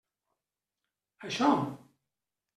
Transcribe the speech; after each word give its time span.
Això! 1.29 1.51